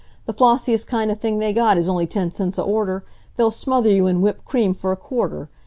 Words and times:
The 0.25 0.33
flossiest 0.33 0.87
kind 0.87 1.11
of 1.11 1.19
thing 1.19 1.37
they 1.37 1.53
got 1.53 1.77
is 1.77 1.87
only 1.87 2.07
ten 2.07 2.31
cents 2.31 2.57
a 2.57 2.63
order. 2.63 3.05
They'll 3.37 3.51
smother 3.51 3.91
you 3.91 4.07
in 4.07 4.19
whipped 4.21 4.45
cream 4.45 4.73
f'r 4.73 4.91
a 4.91 4.95
quarter. 4.95 5.47